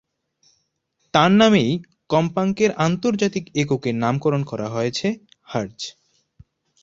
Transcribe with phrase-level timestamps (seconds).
[1.13, 1.71] তার নামেই
[2.09, 5.07] কম্পাঙ্কের আন্তর্জাতিক এককের নামকরণ করা হয়েছে
[5.43, 5.79] হার্জ।